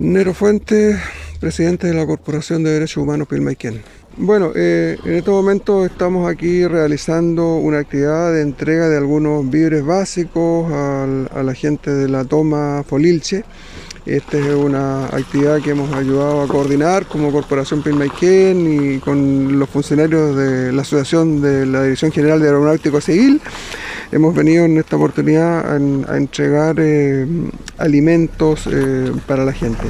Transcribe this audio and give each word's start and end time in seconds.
Nero 0.00 0.32
Fuentes, 0.32 0.96
presidente 1.40 1.88
de 1.88 1.94
la 1.94 2.06
Corporación 2.06 2.62
de 2.62 2.70
Derechos 2.70 2.98
Humanos 2.98 3.26
Pilmaiquén. 3.26 3.82
Bueno, 4.16 4.52
eh, 4.54 4.96
en 5.04 5.14
este 5.16 5.28
momento 5.28 5.84
estamos 5.84 6.30
aquí 6.30 6.64
realizando 6.68 7.56
una 7.56 7.80
actividad 7.80 8.32
de 8.32 8.42
entrega 8.42 8.88
de 8.88 8.96
algunos 8.96 9.50
víveres 9.50 9.84
básicos 9.84 10.70
a 10.72 11.42
la 11.42 11.52
gente 11.52 11.92
de 11.92 12.08
la 12.08 12.24
toma 12.24 12.84
Folilche. 12.86 13.42
Esta 14.06 14.38
es 14.38 14.54
una 14.54 15.06
actividad 15.06 15.60
que 15.60 15.70
hemos 15.70 15.92
ayudado 15.92 16.42
a 16.42 16.46
coordinar 16.46 17.06
como 17.06 17.32
Corporación 17.32 17.82
Pilmaiquén 17.82 18.94
y 18.94 18.98
con 19.00 19.58
los 19.58 19.68
funcionarios 19.68 20.36
de 20.36 20.72
la 20.72 20.82
Asociación 20.82 21.42
de 21.42 21.66
la 21.66 21.82
Dirección 21.82 22.12
General 22.12 22.40
de 22.40 22.46
Aeronáutico 22.46 23.00
Civil. 23.00 23.40
Hemos 24.10 24.34
venido 24.34 24.64
en 24.64 24.78
esta 24.78 24.96
oportunidad 24.96 25.70
a, 25.70 26.16
entregar 26.16 26.76
eh, 26.78 27.26
alimentos 27.76 28.66
eh, 28.70 29.12
para 29.26 29.44
la 29.44 29.52
gente. 29.52 29.84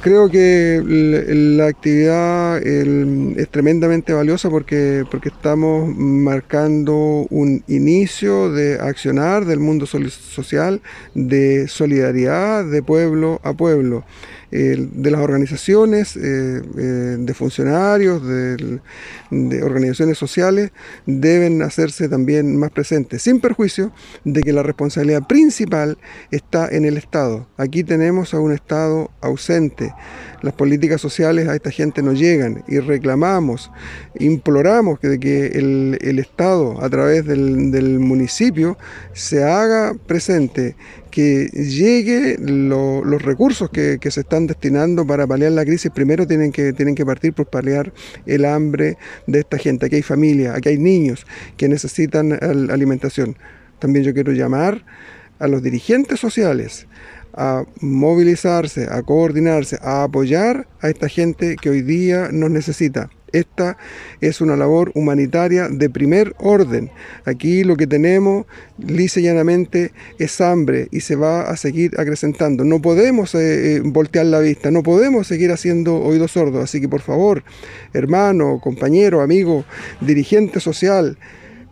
Creo 0.00 0.30
que 0.30 0.82
la 0.84 1.66
actividad 1.66 2.58
es 2.62 3.48
tremendamente 3.50 4.12
valiosa 4.12 4.48
porque, 4.48 5.04
porque 5.10 5.28
estamos 5.28 5.94
marcando 5.94 7.26
un 7.30 7.62
inicio 7.68 8.50
de 8.52 8.78
accionar 8.80 9.44
del 9.44 9.60
mundo 9.60 9.86
social, 9.86 10.80
de 11.14 11.68
solidaridad 11.68 12.64
de 12.64 12.82
pueblo 12.82 13.40
a 13.44 13.52
pueblo 13.52 14.04
de 14.50 15.10
las 15.10 15.20
organizaciones, 15.20 16.16
eh, 16.16 16.20
eh, 16.20 17.16
de 17.18 17.34
funcionarios, 17.34 18.26
de, 18.26 18.80
organizaciones 19.62 20.18
sociales, 20.18 20.72
deben 21.06 21.62
hacerse 21.62 22.08
también 22.08 22.56
más 22.56 22.70
presentes, 22.70 23.22
sin 23.22 23.40
perjuicio 23.40 23.92
de 24.24 24.42
que 24.42 24.52
la 24.52 24.62
responsabilidad 24.62 25.26
principal 25.26 25.98
está 26.30 26.68
en 26.68 26.84
el 26.84 26.96
Estado. 26.96 27.46
Aquí 27.56 27.84
tenemos 27.84 28.34
a 28.34 28.40
un 28.40 28.52
Estado 28.52 29.10
ausente. 29.20 29.69
Las 30.42 30.54
políticas 30.54 31.00
sociales 31.00 31.48
a 31.48 31.54
esta 31.54 31.70
gente 31.70 32.02
no 32.02 32.12
llegan 32.12 32.64
y 32.66 32.78
reclamamos, 32.78 33.70
imploramos 34.18 34.98
que, 34.98 35.18
que 35.18 35.46
el, 35.46 36.18
Estado, 36.18 36.82
a 36.82 36.88
través 36.88 37.26
del 37.26 37.98
municipio, 37.98 38.76
se 39.12 39.44
haga 39.44 39.94
presente 40.06 40.76
que 41.10 41.46
llegue 41.48 42.36
los 42.38 43.22
recursos 43.22 43.68
que, 43.70 43.98
se 44.10 44.20
están 44.20 44.46
destinando 44.46 45.06
para 45.06 45.26
paliar 45.26 45.52
la 45.52 45.64
crisis, 45.64 45.90
primero 45.90 46.26
tienen 46.26 46.52
que, 46.52 46.72
tienen 46.72 46.94
que 46.94 47.04
partir 47.04 47.32
por 47.32 47.46
paliar 47.46 47.92
el 48.26 48.44
hambre 48.44 48.96
de 49.26 49.40
esta 49.40 49.58
gente. 49.58 49.86
Aquí 49.86 49.96
hay 49.96 50.02
familias, 50.02 50.56
aquí 50.56 50.70
hay 50.70 50.78
niños 50.78 51.26
que 51.56 51.68
necesitan 51.68 52.32
alimentación. 52.70 53.36
También 53.78 54.04
yo 54.04 54.14
quiero 54.14 54.32
llamar 54.32 54.84
a 55.40 55.48
los 55.48 55.62
dirigentes 55.62 56.20
sociales 56.20 56.86
a 57.34 57.64
movilizarse, 57.80 58.88
a 58.90 59.02
coordinarse, 59.02 59.78
a 59.82 60.04
apoyar 60.04 60.66
a 60.80 60.88
esta 60.88 61.08
gente 61.08 61.56
que 61.60 61.70
hoy 61.70 61.82
día 61.82 62.28
nos 62.32 62.50
necesita. 62.50 63.10
Esta 63.32 63.76
es 64.20 64.40
una 64.40 64.56
labor 64.56 64.90
humanitaria 64.94 65.68
de 65.68 65.88
primer 65.88 66.34
orden. 66.38 66.90
Aquí 67.24 67.62
lo 67.62 67.76
que 67.76 67.86
tenemos, 67.86 68.46
lisa 68.78 69.20
y 69.20 69.24
llanamente, 69.24 69.92
es 70.18 70.40
hambre 70.40 70.88
y 70.90 71.00
se 71.00 71.14
va 71.14 71.42
a 71.42 71.56
seguir 71.56 71.92
acrecentando. 71.98 72.64
No 72.64 72.82
podemos 72.82 73.34
eh, 73.36 73.76
eh, 73.76 73.82
voltear 73.84 74.26
la 74.26 74.40
vista, 74.40 74.72
no 74.72 74.82
podemos 74.82 75.28
seguir 75.28 75.52
haciendo 75.52 75.96
oídos 75.96 76.32
sordos. 76.32 76.64
Así 76.64 76.80
que 76.80 76.88
por 76.88 77.02
favor, 77.02 77.44
hermano, 77.92 78.58
compañero, 78.60 79.20
amigo, 79.20 79.64
dirigente 80.00 80.58
social, 80.58 81.16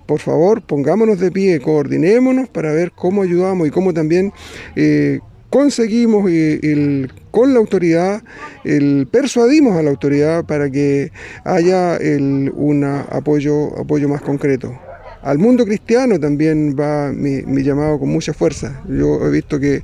por 0.09 0.21
favor, 0.21 0.63
pongámonos 0.63 1.21
de 1.21 1.31
pie, 1.31 1.61
coordinémonos 1.61 2.49
para 2.49 2.73
ver 2.73 2.93
cómo 2.93 3.21
ayudamos 3.21 3.69
y 3.69 3.71
cómo 3.71 3.93
también 3.93 4.33
eh, 4.75 5.21
conseguimos 5.51 6.31
el, 6.31 7.13
con 7.31 7.53
la 7.53 7.61
autoridad, 7.61 8.23
el, 8.65 9.07
persuadimos 9.11 9.77
a 9.77 9.83
la 9.83 9.91
autoridad 9.91 10.47
para 10.47 10.71
que 10.71 11.13
haya 11.45 11.99
un 12.01 12.85
apoyo, 13.11 13.79
apoyo 13.79 14.09
más 14.09 14.23
concreto. 14.23 14.73
Al 15.21 15.37
mundo 15.37 15.67
cristiano 15.67 16.19
también 16.19 16.75
va 16.75 17.13
mi, 17.13 17.43
llamado 17.63 17.99
con 17.99 18.09
mucha 18.09 18.33
fuerza. 18.33 18.81
Yo 18.89 19.27
he 19.27 19.31
visto 19.31 19.61
que, 19.61 19.83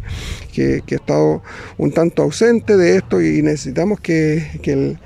que, 0.54 0.82
ha 0.90 0.94
estado 0.94 1.42
un 1.76 1.92
tanto 1.92 2.22
ausente 2.22 2.78
de 2.78 2.96
esto 2.96 3.20
y 3.20 3.42
necesitamos 3.42 4.00
que, 4.00 4.42
que 4.62 4.96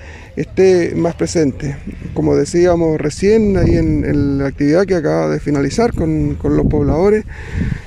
esté 0.41 0.95
más 0.95 1.15
presente. 1.15 1.77
Como 2.15 2.37
decíamos 2.37 3.01
recién 3.01 3.57
ahí 3.57 3.77
en, 3.77 4.39
la 4.39 4.47
actividad 4.47 4.87
que 4.87 4.95
acaba 4.95 5.29
de 5.29 5.41
finalizar 5.41 5.93
con, 5.95 6.37
con 6.37 6.57
los 6.57 6.67
pobladores, 6.67 7.25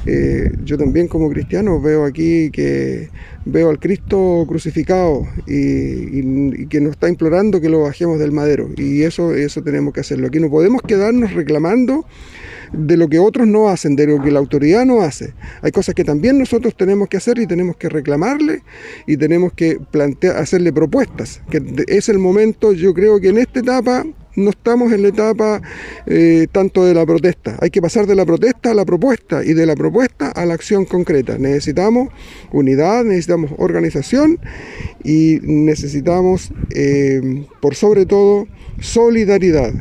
eh, 0.05 0.51
yo 0.63 0.77
también 0.77 1.07
como 1.07 1.29
cristiano 1.29 1.79
veo 1.79 2.05
aquí 2.05 2.49
que 2.51 3.09
veo 3.45 3.69
al 3.69 3.79
Cristo 3.79 4.45
crucificado 4.47 5.27
y, 5.47 6.65
que 6.67 6.81
nos 6.81 6.91
está 6.91 7.09
implorando 7.09 7.59
que 7.61 7.69
lo 7.69 7.81
bajemos 7.81 8.19
del 8.19 8.31
madero 8.31 8.69
y 8.77 9.03
eso, 9.03 9.33
eso 9.33 9.61
tenemos 9.61 9.93
que 9.93 10.01
hacerlo. 10.01 10.27
Aquí 10.27 10.39
no 10.39 10.49
podemos 10.49 10.81
quedarnos 10.81 11.33
reclamando 11.33 12.05
de 12.73 12.97
lo 12.97 13.07
que 13.07 13.19
otros 13.19 13.47
no 13.47 13.69
hacen, 13.69 13.95
de 13.95 14.07
lo 14.07 14.21
que 14.21 14.31
la 14.31 14.39
autoridad 14.39 14.85
no 14.85 15.01
hace. 15.01 15.33
Hay 15.61 15.71
cosas 15.71 15.95
que 15.95 16.03
también 16.03 16.37
nosotros 16.37 16.75
tenemos 16.75 17.07
que 17.09 17.17
hacer 17.17 17.39
y 17.39 17.47
tenemos 17.47 17.75
que 17.75 17.89
reclamarle 17.89 18.63
y 19.07 19.17
tenemos 19.17 19.53
que 19.53 19.79
plantear, 19.91 20.37
hacerle 20.37 20.71
propuestas, 20.73 21.41
que 21.49 21.61
es 21.87 22.09
el 22.09 22.19
momento, 22.19 22.73
yo 22.73 22.93
creo 22.93 23.19
que 23.19 23.29
en 23.29 23.37
esta 23.37 23.59
etapa 23.59 24.05
no 24.35 24.51
estamos 24.51 24.93
en 24.93 25.01
la 25.01 25.09
etapa 25.09 25.61
eh, 26.05 26.47
tanto 26.51 26.85
de 26.85 26.93
la 26.93 27.05
protesta. 27.05 27.57
Hay 27.59 27.69
que 27.69 27.81
pasar 27.81 28.07
de 28.07 28.15
la 28.15 28.25
protesta 28.25 28.71
a 28.71 28.73
la 28.73 28.85
propuesta 28.85 29.43
y 29.43 29.53
de 29.53 29.65
la 29.65 29.75
propuesta 29.75 30.29
a 30.29 30.45
la 30.45 30.53
acción 30.53 30.85
concreta. 30.85 31.37
Necesitamos 31.37 32.09
unidad, 32.51 33.03
necesitamos 33.03 33.51
organización 33.57 34.39
y 35.03 35.39
necesitamos, 35.41 36.51
eh, 36.73 37.45
por 37.61 37.75
sobre 37.75 38.05
todo, 38.05 38.47
solidaridad. 38.79 39.73